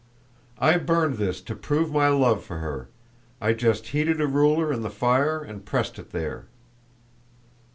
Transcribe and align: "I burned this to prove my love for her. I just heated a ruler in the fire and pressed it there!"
"I 0.57 0.79
burned 0.79 1.17
this 1.19 1.41
to 1.41 1.53
prove 1.55 1.91
my 1.91 2.07
love 2.07 2.43
for 2.43 2.57
her. 2.57 2.87
I 3.39 3.53
just 3.53 3.89
heated 3.89 4.19
a 4.19 4.25
ruler 4.25 4.73
in 4.73 4.81
the 4.81 4.89
fire 4.89 5.43
and 5.43 5.63
pressed 5.63 5.99
it 5.99 6.09
there!" 6.11 6.47